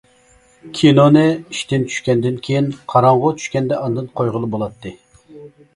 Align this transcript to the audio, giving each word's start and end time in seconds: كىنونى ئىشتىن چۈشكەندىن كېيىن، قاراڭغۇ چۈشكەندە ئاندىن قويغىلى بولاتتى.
كىنونى 0.77 1.25
ئىشتىن 1.35 1.85
چۈشكەندىن 1.91 2.41
كېيىن، 2.49 2.73
قاراڭغۇ 2.95 3.35
چۈشكەندە 3.43 3.81
ئاندىن 3.85 4.13
قويغىلى 4.19 4.53
بولاتتى. 4.57 4.99